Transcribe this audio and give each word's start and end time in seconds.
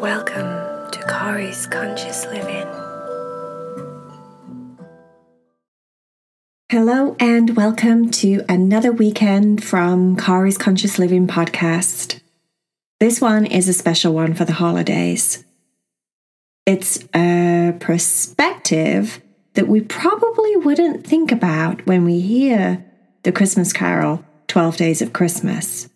Welcome 0.00 0.92
to 0.92 1.04
Kari's 1.08 1.66
Conscious 1.66 2.24
Living. 2.26 2.68
Hello, 6.70 7.16
and 7.18 7.56
welcome 7.56 8.08
to 8.12 8.44
another 8.48 8.92
weekend 8.92 9.64
from 9.64 10.14
Kari's 10.14 10.56
Conscious 10.56 11.00
Living 11.00 11.26
podcast. 11.26 12.20
This 13.00 13.20
one 13.20 13.44
is 13.44 13.68
a 13.68 13.72
special 13.72 14.14
one 14.14 14.34
for 14.34 14.44
the 14.44 14.52
holidays. 14.52 15.44
It's 16.64 17.04
a 17.12 17.74
perspective 17.80 19.20
that 19.54 19.66
we 19.66 19.80
probably 19.80 20.54
wouldn't 20.58 21.04
think 21.04 21.32
about 21.32 21.84
when 21.86 22.04
we 22.04 22.20
hear 22.20 22.84
the 23.24 23.32
Christmas 23.32 23.72
carol, 23.72 24.24
12 24.46 24.76
Days 24.76 25.02
of 25.02 25.12
Christmas. 25.12 25.88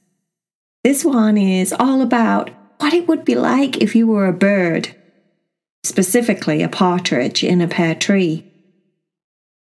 This 0.83 1.05
one 1.05 1.39
is 1.39 1.73
all 1.73 2.03
about 2.03 2.51
what 2.83 2.93
it 2.93 3.07
would 3.07 3.25
be 3.25 3.37
like 3.37 3.81
if 3.81 3.95
you 3.95 4.09
were 4.09 4.27
a 4.27 4.33
bird, 4.33 4.93
specifically 5.85 6.65
a 6.65 6.69
partridge 6.69 7.45
in 7.45 7.61
a 7.61 7.69
pear 7.69 7.95
tree. 7.95 8.45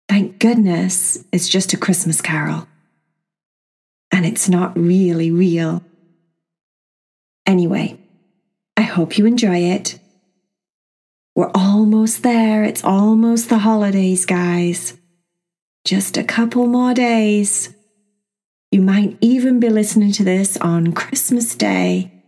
Thank 0.08 0.40
goodness 0.40 1.21
it's 1.34 1.49
just 1.49 1.73
a 1.73 1.77
Christmas 1.77 2.21
carol. 2.21 2.70
And 4.13 4.26
it's 4.26 4.48
not 4.48 4.77
really 4.77 5.30
real. 5.30 5.84
Anyway, 7.45 7.99
I 8.77 8.84
hope 8.84 9.18
you 9.18 9.26
enjoy 9.26 9.57
it. 9.57 9.99
We're 11.35 11.52
almost 11.54 12.23
there. 12.23 12.63
It's 12.63 12.84
almost 12.84 13.49
the 13.49 13.57
holidays, 13.57 14.26
guys. 14.26 14.98
Just 15.84 16.16
a 16.16 16.23
couple 16.23 16.66
more 16.66 16.93
days. 16.93 17.76
You 18.71 18.82
might 18.82 19.18
even 19.20 19.59
be 19.59 19.68
listening 19.68 20.13
to 20.13 20.23
this 20.23 20.55
on 20.57 20.93
Christmas 20.93 21.55
Day 21.55 22.20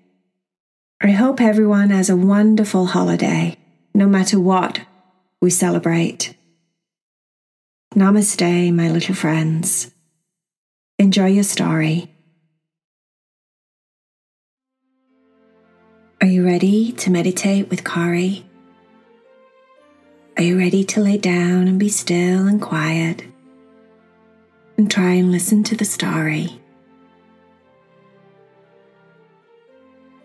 I 1.05 1.11
hope 1.11 1.41
everyone 1.41 1.89
has 1.89 2.09
a 2.09 2.15
wonderful 2.15 2.85
holiday, 2.85 3.57
no 3.93 4.07
matter 4.07 4.39
what 4.39 4.79
we 5.41 5.49
celebrate. 5.49 6.33
Namaste, 7.93 8.73
my 8.73 8.89
little 8.89 9.13
friends. 9.13 9.91
Enjoy 10.97 11.25
your 11.25 11.43
story. 11.43 12.09
Are 16.21 16.27
you 16.27 16.45
ready 16.45 16.93
to 16.93 17.11
meditate 17.11 17.69
with 17.69 17.83
Kari? 17.83 18.45
Are 20.37 20.43
you 20.43 20.57
ready 20.57 20.85
to 20.85 21.01
lay 21.01 21.17
down 21.17 21.67
and 21.67 21.77
be 21.77 21.89
still 21.89 22.47
and 22.47 22.61
quiet 22.61 23.25
and 24.77 24.89
try 24.89 25.15
and 25.15 25.33
listen 25.33 25.65
to 25.65 25.75
the 25.75 25.83
story? 25.83 26.62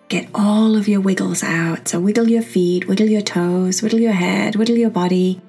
Get 0.09 0.29
all 0.35 0.75
of 0.75 0.89
your 0.89 1.03
wiggles 1.03 1.43
out. 1.43 1.89
So, 1.89 2.01
wiggle 2.01 2.29
your 2.29 2.43
feet, 2.43 2.89
wiggle 2.89 3.09
your 3.09 3.21
toes, 3.21 3.83
wiggle 3.83 4.01
your 4.01 4.13
head, 4.13 4.57
wiggle 4.57 4.77
your 4.79 4.91
body, 4.91 5.41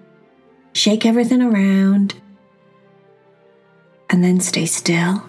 shake 0.74 1.06
everything 1.06 1.42
around, 1.42 2.16
and 4.10 4.22
then 4.22 4.42
stay 4.42 4.66
still. 4.66 5.24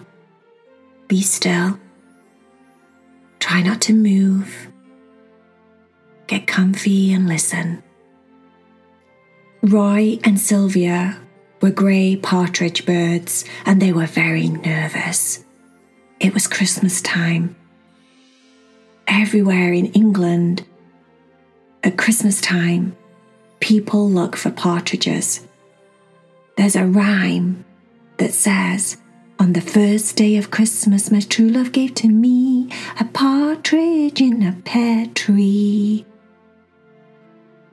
Be 1.07 1.21
still. 1.21 1.79
Try 3.39 3.61
not 3.61 3.81
to 3.81 3.93
move. 3.93 4.67
Get 6.27 6.45
comfy 6.45 7.13
and 7.13 7.27
listen. 7.27 7.83
Roy 9.61 10.19
and 10.23 10.39
Sylvia 10.39 11.21
were 11.61 11.71
grey 11.71 12.15
partridge 12.15 12.85
birds 12.85 13.45
and 13.65 13.81
they 13.81 13.93
were 13.93 14.07
very 14.07 14.49
nervous. 14.49 15.45
It 16.19 16.33
was 16.33 16.47
Christmas 16.47 17.01
time 17.01 17.55
everywhere 19.07 19.73
in 19.73 19.87
England. 19.87 20.65
At 21.83 21.97
Christmas 21.97 22.41
time, 22.41 22.95
people 23.59 24.09
look 24.09 24.35
for 24.35 24.51
partridges. 24.51 25.45
There's 26.57 26.75
a 26.75 26.85
rhyme 26.85 27.65
that 28.17 28.33
says, 28.33 28.97
On 29.39 29.53
the 29.53 29.61
first 29.61 30.15
day 30.15 30.37
of 30.37 30.51
Christmas, 30.51 31.11
my 31.11 31.21
true 31.21 31.49
love 31.49 31.71
gave 31.71 31.95
to 31.95 32.07
me 32.07 32.69
a 32.99 33.05
partridge 33.05 34.21
in 34.21 34.43
a 34.43 34.53
pear 34.63 35.07
tree. 35.07 36.05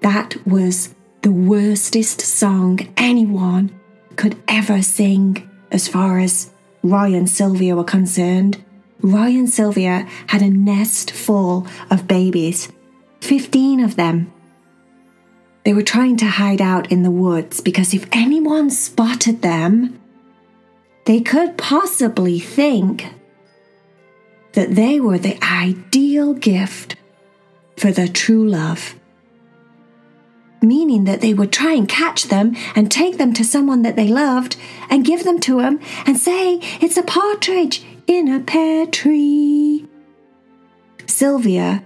That 0.00 0.36
was 0.46 0.94
the 1.22 1.32
worstest 1.32 2.20
song 2.20 2.80
anyone 2.96 3.78
could 4.16 4.36
ever 4.48 4.80
sing 4.82 5.48
as 5.70 5.88
far 5.88 6.18
as 6.18 6.50
Roy 6.82 7.14
and 7.14 7.28
Sylvia 7.28 7.76
were 7.76 7.84
concerned. 7.84 8.62
Roy 9.00 9.28
and 9.28 9.48
Sylvia 9.48 10.06
had 10.28 10.42
a 10.42 10.50
nest 10.50 11.10
full 11.10 11.66
of 11.90 12.08
babies, 12.08 12.70
15 13.20 13.80
of 13.80 13.96
them. 13.96 14.32
They 15.64 15.72
were 15.72 15.82
trying 15.82 16.16
to 16.18 16.26
hide 16.26 16.60
out 16.60 16.90
in 16.90 17.02
the 17.02 17.10
woods 17.10 17.60
because 17.60 17.94
if 17.94 18.08
anyone 18.10 18.70
spotted 18.70 19.42
them, 19.42 20.00
they 21.04 21.20
could 21.20 21.56
possibly 21.56 22.38
think 22.38 23.06
that 24.52 24.74
they 24.74 24.98
were 24.98 25.18
the 25.18 25.38
ideal 25.44 26.34
gift 26.34 26.96
for 27.76 27.92
their 27.92 28.08
true 28.08 28.48
love. 28.48 28.94
Meaning 30.60 31.04
that 31.04 31.20
they 31.20 31.32
would 31.32 31.52
try 31.52 31.74
and 31.74 31.88
catch 31.88 32.24
them 32.24 32.56
and 32.74 32.90
take 32.90 33.18
them 33.18 33.32
to 33.34 33.44
someone 33.44 33.82
that 33.82 33.94
they 33.94 34.08
loved 34.08 34.56
and 34.90 35.04
give 35.04 35.22
them 35.22 35.38
to 35.40 35.60
him 35.60 35.78
and 36.04 36.16
say, 36.16 36.58
It's 36.80 36.96
a 36.96 37.02
partridge, 37.02 37.84
in 38.08 38.26
a 38.26 38.40
pear 38.40 38.86
tree. 38.86 39.86
Sylvia 41.06 41.84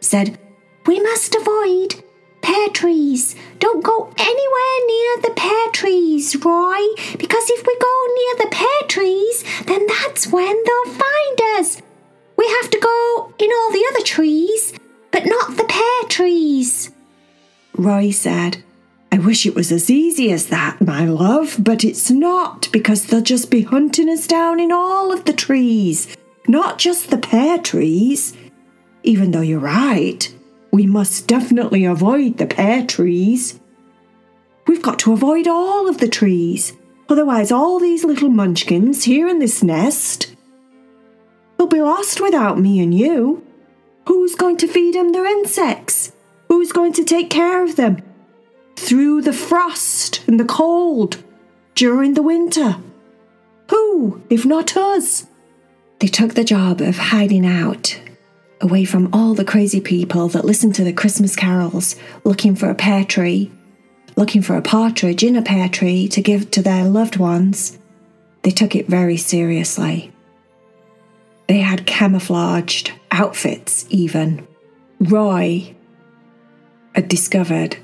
said, 0.00 0.38
We 0.86 0.98
must 1.00 1.34
avoid 1.34 2.02
pear 2.40 2.68
trees. 2.70 3.36
Don't 3.58 3.84
go 3.84 4.10
anywhere 4.16 4.78
near 4.86 5.22
the 5.22 5.34
pear 5.36 5.70
trees, 5.72 6.34
Roy, 6.42 6.80
because 7.18 7.50
if 7.50 7.66
we 7.66 7.78
go 7.78 7.94
near 8.18 8.44
the 8.44 8.50
pear 8.50 8.88
trees, 8.88 9.44
then 9.66 9.86
that's 9.86 10.26
when 10.26 10.56
they'll 10.64 10.94
find 10.94 11.40
us. 11.58 11.82
We 12.36 12.46
have 12.60 12.70
to 12.70 12.78
go 12.80 13.32
in 13.38 13.50
all 13.50 13.70
the 13.70 13.86
other 13.92 14.04
trees, 14.04 14.72
but 15.10 15.26
not 15.26 15.56
the 15.56 15.64
pear 15.64 16.08
trees. 16.08 16.90
Roy 17.76 18.10
said, 18.10 18.64
I 19.18 19.20
wish 19.20 19.46
it 19.46 19.56
was 19.56 19.72
as 19.72 19.90
easy 19.90 20.30
as 20.30 20.46
that, 20.46 20.80
my 20.80 21.04
love, 21.04 21.56
but 21.58 21.82
it's 21.82 22.08
not 22.08 22.68
because 22.70 23.04
they'll 23.06 23.20
just 23.20 23.50
be 23.50 23.62
hunting 23.62 24.08
us 24.08 24.28
down 24.28 24.60
in 24.60 24.70
all 24.70 25.12
of 25.12 25.24
the 25.24 25.32
trees, 25.32 26.16
not 26.46 26.78
just 26.78 27.10
the 27.10 27.18
pear 27.18 27.58
trees. 27.58 28.36
Even 29.02 29.32
though 29.32 29.40
you're 29.40 29.58
right, 29.58 30.32
we 30.70 30.86
must 30.86 31.26
definitely 31.26 31.84
avoid 31.84 32.38
the 32.38 32.46
pear 32.46 32.86
trees. 32.86 33.58
We've 34.68 34.82
got 34.82 35.00
to 35.00 35.12
avoid 35.12 35.48
all 35.48 35.88
of 35.88 35.98
the 35.98 36.06
trees, 36.06 36.74
otherwise, 37.08 37.50
all 37.50 37.80
these 37.80 38.04
little 38.04 38.30
munchkins 38.30 39.02
here 39.02 39.26
in 39.26 39.40
this 39.40 39.64
nest 39.64 40.36
will 41.58 41.66
be 41.66 41.82
lost 41.82 42.20
without 42.20 42.60
me 42.60 42.78
and 42.78 42.94
you. 42.96 43.44
Who's 44.06 44.36
going 44.36 44.58
to 44.58 44.68
feed 44.68 44.94
them 44.94 45.10
their 45.10 45.26
insects? 45.26 46.12
Who's 46.46 46.70
going 46.70 46.92
to 46.92 47.04
take 47.04 47.30
care 47.30 47.64
of 47.64 47.74
them? 47.74 48.00
Through 48.78 49.22
the 49.22 49.32
frost 49.32 50.22
and 50.28 50.38
the 50.38 50.44
cold 50.44 51.22
during 51.74 52.14
the 52.14 52.22
winter. 52.22 52.76
Who, 53.70 54.22
if 54.30 54.46
not 54.46 54.76
us? 54.76 55.26
They 55.98 56.06
took 56.06 56.34
the 56.34 56.44
job 56.44 56.80
of 56.80 56.96
hiding 56.96 57.44
out, 57.44 58.00
away 58.60 58.84
from 58.84 59.12
all 59.12 59.34
the 59.34 59.44
crazy 59.44 59.80
people 59.80 60.28
that 60.28 60.44
listen 60.44 60.72
to 60.72 60.84
the 60.84 60.92
Christmas 60.92 61.34
carols, 61.34 61.96
looking 62.24 62.54
for 62.54 62.70
a 62.70 62.74
pear 62.74 63.04
tree, 63.04 63.50
looking 64.16 64.42
for 64.42 64.56
a 64.56 64.62
partridge 64.62 65.24
in 65.24 65.36
a 65.36 65.42
pear 65.42 65.68
tree 65.68 66.06
to 66.08 66.22
give 66.22 66.50
to 66.52 66.62
their 66.62 66.84
loved 66.84 67.16
ones. 67.16 67.78
They 68.42 68.50
took 68.52 68.76
it 68.76 68.86
very 68.86 69.16
seriously. 69.16 70.12
They 71.48 71.58
had 71.58 71.84
camouflaged 71.84 72.92
outfits, 73.10 73.86
even. 73.90 74.46
Roy 75.00 75.74
had 76.94 77.08
discovered 77.08 77.76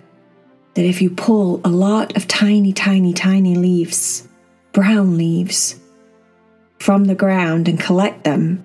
that 0.75 0.85
if 0.85 1.01
you 1.01 1.11
pull 1.11 1.61
a 1.65 1.69
lot 1.69 2.17
of 2.17 2.29
tiny, 2.29 2.73
tiny, 2.73 3.13
tiny 3.13 3.55
leaves, 3.55 4.29
brown 4.73 5.17
leaves, 5.17 5.81
from 6.79 7.07
the 7.07 7.15
ground 7.15 7.67
and 7.67 7.81
collect 7.81 8.25
them, 8.25 8.63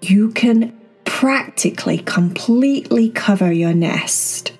you 0.00 0.30
can 0.32 0.76
practically 1.04 1.98
completely 1.98 3.08
cover 3.08 3.52
your 3.52 3.72
nest 3.72 4.52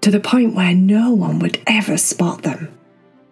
to 0.00 0.10
the 0.10 0.20
point 0.20 0.54
where 0.54 0.74
no 0.74 1.12
one 1.12 1.38
would 1.38 1.60
ever 1.66 1.96
spot 1.96 2.42
them. 2.42 2.76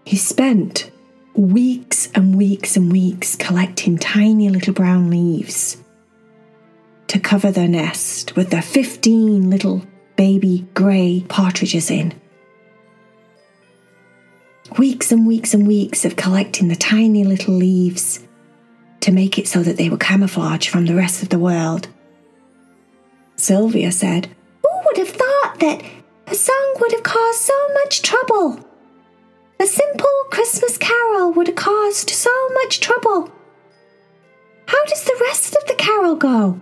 He 0.04 0.16
spent 0.16 0.90
weeks 1.34 2.08
and 2.14 2.36
weeks 2.36 2.76
and 2.76 2.92
weeks 2.92 3.34
collecting 3.36 3.98
tiny 3.98 4.48
little 4.48 4.72
brown 4.72 5.10
leaves 5.10 5.78
to 7.08 7.18
cover 7.18 7.50
their 7.50 7.68
nest 7.68 8.36
with 8.36 8.50
their 8.50 8.62
15 8.62 9.50
little 9.50 9.84
baby 10.22 10.64
grey 10.72 11.24
partridges 11.28 11.90
in. 11.90 12.14
Weeks 14.78 15.10
and 15.10 15.26
weeks 15.26 15.52
and 15.52 15.66
weeks 15.66 16.04
of 16.04 16.14
collecting 16.14 16.68
the 16.68 16.76
tiny 16.76 17.24
little 17.24 17.54
leaves 17.54 18.20
to 19.00 19.10
make 19.10 19.36
it 19.36 19.48
so 19.48 19.64
that 19.64 19.78
they 19.78 19.88
were 19.90 19.96
camouflaged 19.96 20.68
from 20.68 20.86
the 20.86 20.94
rest 20.94 21.24
of 21.24 21.30
the 21.30 21.40
world. 21.40 21.88
Sylvia 23.34 23.90
said, 23.90 24.28
Who 24.62 24.70
would 24.84 24.98
have 24.98 25.08
thought 25.08 25.56
that 25.58 25.82
a 26.28 26.36
song 26.36 26.76
would 26.78 26.92
have 26.92 27.02
caused 27.02 27.40
so 27.40 27.68
much 27.82 28.02
trouble? 28.02 28.64
A 29.58 29.66
simple 29.66 30.16
Christmas 30.30 30.78
carol 30.78 31.32
would 31.32 31.48
have 31.48 31.56
caused 31.56 32.10
so 32.10 32.30
much 32.62 32.78
trouble. 32.78 33.32
How 34.66 34.84
does 34.84 35.02
the 35.02 35.18
rest 35.20 35.56
of 35.56 35.66
the 35.66 35.74
carol 35.74 36.14
go? 36.14 36.60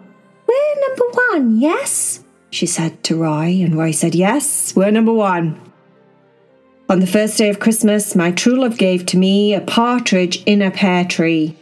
We're 0.49 0.89
number 0.89 1.05
one, 1.29 1.61
yes? 1.61 2.25
She 2.50 2.67
said 2.67 3.02
to 3.05 3.17
Roy, 3.17 3.62
and 3.62 3.76
Roy 3.76 3.93
said, 3.93 4.14
Yes, 4.14 4.75
we're 4.75 4.91
number 4.91 5.12
one. 5.12 5.61
On 6.88 6.99
the 6.99 7.06
first 7.06 7.38
day 7.38 7.49
of 7.49 7.61
Christmas, 7.61 8.17
my 8.17 8.32
true 8.32 8.61
love 8.61 8.76
gave 8.76 9.06
to 9.06 9.17
me 9.17 9.55
a 9.55 9.61
partridge 9.61 10.43
in 10.44 10.61
a 10.61 10.73
pear 10.73 11.05
tree. 11.05 11.56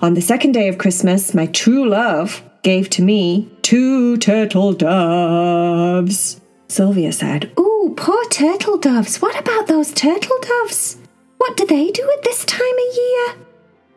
On 0.00 0.14
the 0.14 0.20
second 0.20 0.52
day 0.52 0.68
of 0.68 0.78
Christmas, 0.78 1.34
my 1.34 1.46
true 1.46 1.88
love 1.88 2.42
gave 2.62 2.88
to 2.90 3.02
me 3.02 3.50
two 3.62 4.16
turtle 4.18 4.72
doves. 4.72 6.40
Sylvia 6.68 7.12
said, 7.12 7.52
Ooh, 7.58 7.94
poor 7.96 8.24
turtle 8.28 8.78
doves. 8.78 9.20
What 9.20 9.38
about 9.38 9.66
those 9.66 9.92
turtle 9.92 10.38
doves? 10.40 10.96
What 11.38 11.56
do 11.56 11.66
they 11.66 11.90
do 11.90 12.08
at 12.16 12.22
this 12.22 12.44
time 12.44 12.60
of 12.60 12.96
year? 12.96 13.46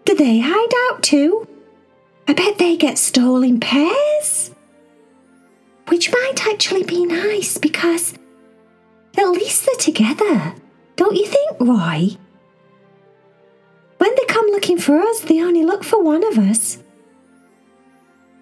Do 0.06 0.16
they 0.16 0.40
hide 0.40 0.74
out 0.90 1.04
too? 1.04 1.48
I 2.28 2.34
bet 2.34 2.58
they 2.58 2.76
get 2.76 2.98
stolen 2.98 3.60
pairs. 3.60 4.52
Which 5.88 6.12
might 6.12 6.46
actually 6.48 6.84
be 6.84 7.06
nice 7.06 7.58
because 7.58 8.14
at 9.18 9.30
least 9.30 9.66
they're 9.66 9.76
together. 9.76 10.54
Don't 10.96 11.16
you 11.16 11.26
think, 11.26 11.60
Roy? 11.60 12.18
When 13.98 14.16
they 14.16 14.26
come 14.28 14.46
looking 14.48 14.78
for 14.78 15.00
us, 15.00 15.22
they 15.22 15.42
only 15.42 15.64
look 15.64 15.84
for 15.84 16.04
one 16.04 16.26
of 16.26 16.38
us. 16.38 16.78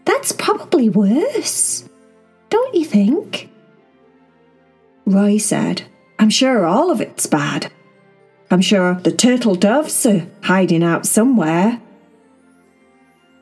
That's 0.05 0.31
probably 0.31 0.89
worse. 0.89 1.87
Don't 2.49 2.75
you 2.75 2.85
think? 2.85 3.49
Roy 5.05 5.37
said, 5.37 5.83
I'm 6.19 6.29
sure 6.29 6.65
all 6.65 6.91
of 6.91 7.01
it's 7.01 7.25
bad. 7.25 7.71
I'm 8.49 8.61
sure 8.61 8.95
the 8.95 9.11
turtle 9.11 9.55
doves 9.55 10.05
are 10.05 10.25
hiding 10.43 10.83
out 10.83 11.05
somewhere. 11.05 11.81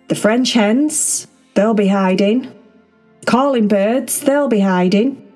The 0.08 0.16
French 0.16 0.54
hens, 0.54 1.28
they'll 1.54 1.74
be 1.74 1.88
hiding. 1.88 2.52
Calling 3.26 3.68
birds, 3.68 4.20
they'll 4.22 4.48
be 4.48 4.60
hiding. 4.60 5.32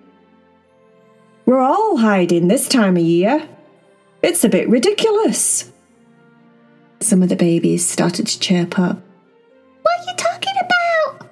We're 1.46 1.62
all 1.62 1.98
hiding 1.98 2.48
this 2.48 2.68
time 2.68 2.98
of 2.98 3.04
year. 3.04 3.48
It's 4.22 4.44
a 4.44 4.50
bit 4.50 4.68
ridiculous. 4.68 5.72
Some 7.00 7.24
of 7.24 7.30
the 7.30 7.36
babies 7.36 7.88
started 7.88 8.28
to 8.28 8.40
chirp 8.40 8.78
up. 8.78 9.00
What 9.82 10.00
are 10.00 10.12
you 10.12 10.18
talking 10.18 10.54
about? 10.60 11.30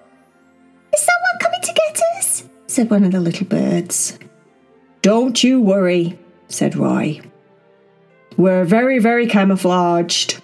Is 0.93 1.01
someone 1.01 1.39
coming 1.41 1.61
to 1.61 1.73
get 1.73 2.01
us? 2.17 2.45
said 2.67 2.89
one 2.89 3.03
of 3.03 3.11
the 3.11 3.19
little 3.19 3.47
birds. 3.47 4.17
Don't 5.01 5.43
you 5.43 5.59
worry, 5.59 6.17
said 6.47 6.75
Roy. 6.75 7.21
We're 8.37 8.65
very, 8.65 8.99
very 8.99 9.27
camouflaged. 9.27 10.41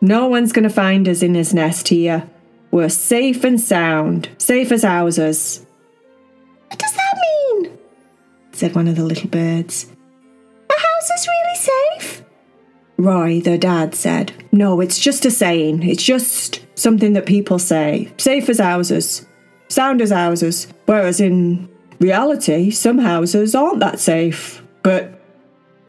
No 0.00 0.26
one's 0.26 0.52
going 0.52 0.64
to 0.64 0.70
find 0.70 1.08
us 1.08 1.22
in 1.22 1.34
his 1.34 1.54
nest 1.54 1.88
here. 1.88 2.28
We're 2.72 2.88
safe 2.88 3.44
and 3.44 3.60
sound, 3.60 4.30
safe 4.38 4.72
as 4.72 4.82
houses 4.82 5.66
What 6.68 6.78
does 6.78 6.94
that 6.94 7.18
mean? 7.20 7.78
said 8.52 8.74
one 8.74 8.88
of 8.88 8.96
the 8.96 9.04
little 9.04 9.28
birds. 9.28 9.84
The 10.68 10.74
house 10.74 11.10
is 11.10 11.28
really 11.28 11.56
safe? 11.98 12.24
Roy, 12.96 13.40
their 13.40 13.58
dad, 13.58 13.94
said. 13.94 14.32
No, 14.52 14.80
it's 14.80 14.98
just 14.98 15.26
a 15.26 15.30
saying. 15.30 15.82
It's 15.82 16.02
just 16.02 16.64
something 16.74 17.12
that 17.12 17.26
people 17.26 17.58
say. 17.58 18.10
Safe 18.16 18.48
as 18.48 18.58
houses, 18.58 19.26
sound 19.68 20.00
as 20.00 20.10
houses. 20.10 20.66
Whereas 20.86 21.20
in 21.20 21.68
reality, 22.00 22.70
some 22.70 22.98
houses 22.98 23.54
aren't 23.54 23.80
that 23.80 24.00
safe. 24.00 24.62
But 24.82 25.20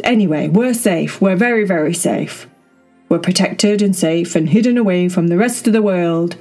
anyway, 0.04 0.50
we're 0.50 0.74
safe. 0.74 1.22
We're 1.22 1.38
very, 1.38 1.66
very 1.66 1.94
safe. 1.94 2.50
We're 3.08 3.20
protected 3.20 3.82
and 3.82 3.96
safe 3.96 4.36
and 4.36 4.50
hidden 4.50 4.78
away 4.78 5.08
from 5.08 5.28
the 5.28 5.38
rest 5.38 5.66
of 5.68 5.72
the 5.72 5.82
world. 5.82 6.36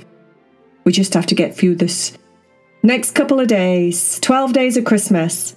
We 0.84 0.92
just 0.92 1.14
have 1.14 1.26
to 1.26 1.34
get 1.34 1.54
through 1.54 1.76
this 1.76 2.16
next 2.82 3.12
couple 3.14 3.38
of 3.40 3.48
days, 3.48 4.18
12 4.20 4.52
days 4.52 4.76
of 4.76 4.84
Christmas. 4.84 5.56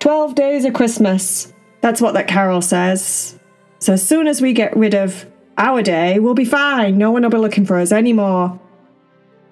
12 0.00 0.34
days 0.34 0.64
of 0.64 0.74
Christmas. 0.74 1.52
That's 1.80 2.00
what 2.00 2.14
that 2.14 2.28
carol 2.28 2.60
says. 2.62 3.38
So 3.78 3.92
as 3.92 4.06
soon 4.06 4.26
as 4.26 4.40
we 4.40 4.52
get 4.52 4.76
rid 4.76 4.94
of 4.94 5.26
our 5.58 5.82
day, 5.82 6.18
we'll 6.18 6.34
be 6.34 6.44
fine. 6.44 6.98
No 6.98 7.10
one 7.10 7.22
will 7.22 7.30
be 7.30 7.38
looking 7.38 7.64
for 7.64 7.78
us 7.78 7.92
anymore. 7.92 8.60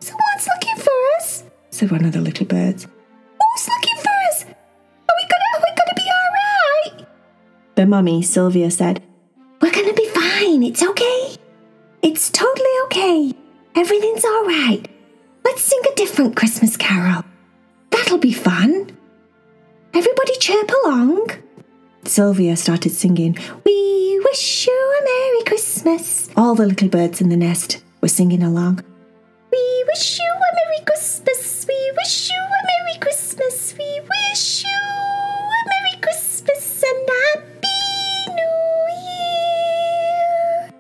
Someone's 0.01 0.49
looking 0.49 0.83
for 0.83 0.93
us, 1.19 1.45
said 1.71 1.91
one 1.91 2.05
of 2.05 2.13
the 2.13 2.21
little 2.21 2.47
birds. 2.47 2.85
Who's 2.85 3.69
looking 3.69 4.03
for 4.03 4.11
us? 4.31 4.45
Are 4.45 5.15
we 5.17 5.27
gonna, 5.31 5.51
are 5.55 5.63
we 5.63 5.75
gonna 5.77 5.95
be 5.97 6.99
alright? 6.99 7.09
The 7.77 7.87
mummy, 7.87 8.23
Sylvia, 8.23 8.71
said, 8.71 9.03
We're 9.61 9.73
gonna 9.73 9.95
be 9.95 10.09
fine. 10.09 10.63
It's 10.63 10.83
okay. 10.83 11.37
It's 12.03 12.31
totally 12.31 12.69
okay. 12.85 13.33
Everything's 13.77 14.25
alright. 14.25 14.89
Let's 15.45 15.63
sing 15.63 15.81
a 15.91 15.95
different 15.95 16.37
Christmas 16.37 16.77
carol. 16.77 17.25
That'll 17.91 18.19
be 18.19 18.33
fun. 18.33 18.97
Everybody 19.93 20.37
chirp 20.39 20.71
along. 20.85 21.31
Sylvia 22.05 22.57
started 22.57 22.93
singing, 22.93 23.37
We 23.65 24.21
wish 24.25 24.67
you 24.67 24.73
a 24.73 25.05
Merry 25.05 25.45
Christmas. 25.45 26.29
All 26.37 26.55
the 26.55 26.67
little 26.67 26.89
birds 26.89 27.21
in 27.21 27.29
the 27.29 27.37
nest 27.37 27.83
were 28.01 28.09
singing 28.09 28.43
along. 28.43 28.83
We 29.53 29.85
wish 29.89 30.19
you 30.19 30.25
a 30.25 30.55
Merry 30.55 30.85
Christmas. 30.87 31.67
We 31.69 31.93
wish 31.97 32.31
you 32.31 32.37
a 32.37 32.61
Merry 32.67 32.99
Christmas. 33.01 33.75
We 33.79 34.01
wish 34.01 34.65
you 34.65 34.71
a 34.71 35.63
Merry 35.71 36.01
Christmas 36.03 36.83
and 36.83 37.09
Happy 37.09 38.33
New 38.35 38.89
Year. 39.09 40.73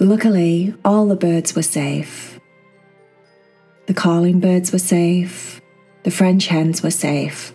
Luckily, 0.00 0.74
all 0.84 1.06
the 1.06 1.16
birds 1.16 1.54
were 1.54 1.62
safe. 1.62 2.39
The 3.90 3.94
calling 3.94 4.38
birds 4.38 4.70
were 4.70 4.78
safe. 4.78 5.60
The 6.04 6.12
French 6.12 6.46
hens 6.46 6.80
were 6.80 6.92
safe. 6.92 7.52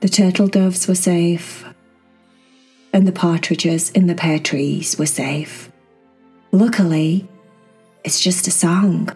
The 0.00 0.08
turtle 0.08 0.48
doves 0.48 0.88
were 0.88 0.96
safe. 0.96 1.64
And 2.92 3.06
the 3.06 3.12
partridges 3.12 3.90
in 3.90 4.08
the 4.08 4.16
pear 4.16 4.40
trees 4.40 4.98
were 4.98 5.06
safe. 5.06 5.70
Luckily, 6.50 7.28
it's 8.02 8.18
just 8.18 8.48
a 8.48 8.50
song. 8.50 9.14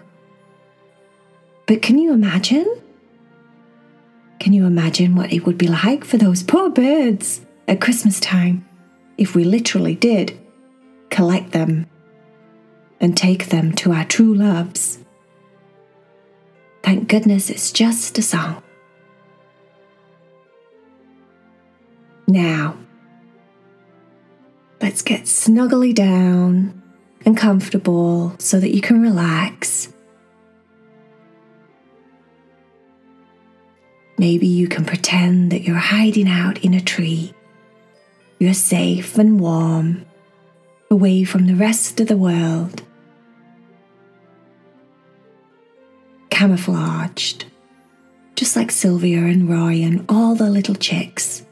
But 1.66 1.82
can 1.82 1.98
you 1.98 2.12
imagine? 2.12 2.72
Can 4.38 4.52
you 4.52 4.66
imagine 4.66 5.16
what 5.16 5.32
it 5.32 5.44
would 5.44 5.58
be 5.58 5.66
like 5.66 6.04
for 6.04 6.18
those 6.18 6.44
poor 6.44 6.70
birds 6.70 7.40
at 7.66 7.80
Christmas 7.80 8.20
time 8.20 8.64
if 9.18 9.34
we 9.34 9.42
literally 9.42 9.96
did 9.96 10.38
collect 11.10 11.50
them 11.50 11.88
and 13.00 13.16
take 13.16 13.46
them 13.46 13.72
to 13.72 13.90
our 13.90 14.04
true 14.04 14.32
loves? 14.32 14.99
Thank 16.82 17.08
goodness 17.08 17.50
it's 17.50 17.72
just 17.72 18.18
a 18.18 18.22
song. 18.22 18.62
Now, 22.26 22.76
let's 24.80 25.02
get 25.02 25.22
snuggly 25.22 25.94
down 25.94 26.80
and 27.26 27.36
comfortable 27.36 28.34
so 28.38 28.60
that 28.60 28.74
you 28.74 28.80
can 28.80 29.02
relax. 29.02 29.92
Maybe 34.16 34.46
you 34.46 34.68
can 34.68 34.84
pretend 34.84 35.50
that 35.50 35.62
you're 35.62 35.76
hiding 35.76 36.28
out 36.28 36.62
in 36.64 36.74
a 36.74 36.80
tree. 36.80 37.34
You're 38.38 38.54
safe 38.54 39.18
and 39.18 39.40
warm, 39.40 40.04
away 40.90 41.24
from 41.24 41.46
the 41.46 41.54
rest 41.54 42.00
of 42.00 42.08
the 42.08 42.16
world. 42.16 42.82
Camouflaged, 46.40 47.44
just 48.34 48.56
like 48.56 48.70
Sylvia 48.70 49.18
and 49.18 49.46
Roy 49.46 49.82
and 49.82 50.06
all 50.08 50.34
the 50.34 50.48
little 50.48 50.74
chicks. 50.74 51.44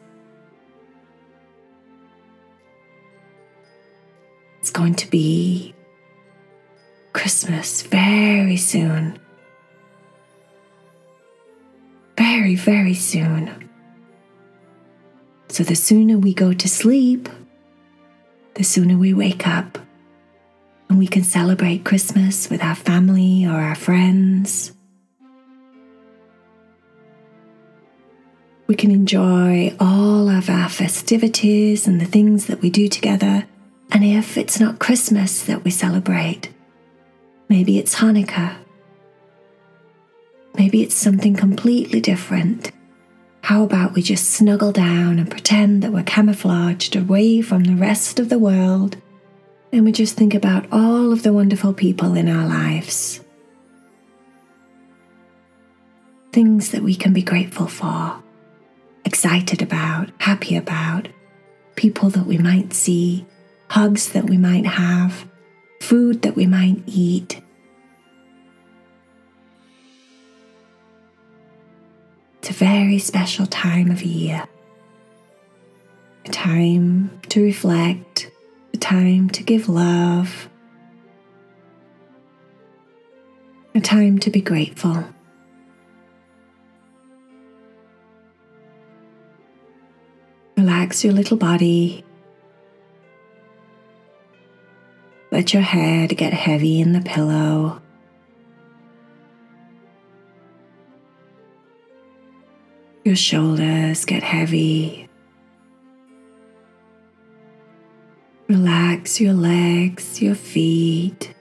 It's 4.61 4.71
going 4.71 4.95
to 4.95 5.11
be 5.11 5.75
Christmas 7.13 7.83
very 7.83 8.57
soon. 8.57 9.19
Very, 12.17 12.55
very 12.55 12.95
soon. 12.95 13.69
So 15.49 15.65
the 15.65 15.77
sooner 15.77 16.17
we 16.17 16.33
go 16.33 16.55
to 16.55 16.67
sleep, 16.67 17.29
the 18.55 18.65
sooner 18.65 18.97
we 18.97 19.13
wake 19.13 19.47
up 19.47 19.77
and 20.89 20.99
we 20.99 21.07
can 21.07 21.25
celebrate 21.25 21.85
Christmas 21.85 22.49
with 22.49 22.63
our 22.63 22.75
family 22.75 23.45
or 23.45 23.53
our 23.53 23.75
friends. 23.75 24.73
We 28.69 28.77
can 28.77 28.91
enjoy 28.91 29.75
all 29.81 30.29
of 30.29 30.51
our 30.51 30.69
festivities 30.69 31.87
and 31.89 32.01
the 32.01 32.05
things 32.05 32.47
that 32.47 32.61
we 32.61 32.69
do 32.69 32.87
together. 32.87 33.47
And 33.91 34.05
if 34.05 34.37
it's 34.37 34.61
not 34.61 34.79
Christmas 34.79 35.43
that 35.47 35.65
we 35.65 35.71
celebrate, 35.71 36.51
maybe 37.49 37.79
it's 37.79 37.97
Hanukkah. 37.97 38.57
maybe 40.59 40.83
it's 40.83 40.95
something 40.95 41.35
completely 41.35 42.01
different. 42.01 42.73
How 43.43 43.63
about 43.63 43.95
we 43.95 44.03
just 44.03 44.29
snuggle 44.31 44.73
down 44.73 45.19
and 45.19 45.31
pretend 45.31 45.83
that 45.83 45.93
we're 45.93 46.03
camouflaged 46.03 46.97
away 46.97 47.41
from 47.41 47.65
the 47.65 47.77
rest 47.77 48.19
of 48.19 48.29
the 48.29 48.39
world 48.39 48.97
and 49.73 49.85
we 49.85 49.93
just 49.93 50.17
think 50.17 50.35
about 50.35 50.67
all 50.73 51.13
of 51.13 51.23
the 51.23 51.33
wonderful 51.33 51.73
people 51.73 52.15
in 52.15 52.29
our 52.29 52.47
lives? 52.47 53.21
Things 56.33 56.71
that 56.73 56.83
we 56.83 56.95
can 56.95 57.13
be 57.13 57.23
grateful 57.23 57.67
for, 57.69 58.23
excited 59.09 59.63
about, 59.63 60.11
happy 60.19 60.55
about, 60.55 61.09
people 61.77 62.11
that 62.11 62.27
we 62.27 62.37
might 62.37 62.75
see, 62.75 63.25
hugs 63.71 64.13
that 64.13 64.25
we 64.25 64.37
might 64.37 64.67
have, 64.67 65.27
food 65.81 66.21
that 66.21 66.37
we 66.37 66.45
might 66.45 66.83
eat. 66.85 67.41
It's 72.39 72.51
a 72.51 72.53
very 72.53 72.99
special 72.99 73.47
time 73.47 73.91
of 73.91 74.03
year. 74.03 74.47
A 76.27 76.29
time 76.29 77.19
to 77.31 77.43
reflect, 77.43 78.31
a 78.75 78.77
time 78.77 79.31
to 79.31 79.43
give 79.43 79.71
love, 79.71 80.51
a 83.75 83.81
time 83.81 84.19
to 84.19 84.29
be 84.29 84.43
grateful. 84.43 85.03
Relax 90.89 91.05
your 91.05 91.13
little 91.13 91.37
body. 91.37 92.03
Let 95.31 95.53
your 95.53 95.61
head 95.61 96.17
get 96.17 96.33
heavy 96.33 96.81
in 96.81 96.95
the 96.95 97.03
pillow. 97.03 97.83
Your 103.05 103.17
shoulders 103.17 104.07
get 104.07 104.23
heavy. 104.23 105.11
Relax 108.49 109.21
your 109.21 109.35
legs, 109.35 110.23
your 110.23 110.35
feet. 110.35 111.35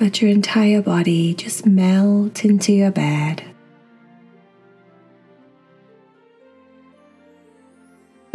Let 0.00 0.22
your 0.22 0.30
entire 0.30 0.80
body 0.80 1.34
just 1.34 1.66
melt 1.66 2.42
into 2.46 2.72
your 2.72 2.90
bed. 2.90 3.53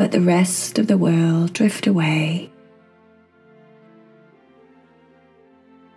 Let 0.09 0.21
the 0.21 0.25
rest 0.25 0.79
of 0.79 0.87
the 0.87 0.97
world 0.97 1.53
drift 1.53 1.85
away. 1.85 2.49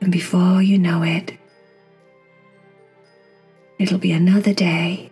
And 0.02 0.12
before 0.12 0.60
you 0.60 0.76
know 0.76 1.02
it, 1.02 1.38
It'll 3.78 3.96
be 3.98 4.12
another 4.12 4.52
day 4.52 5.11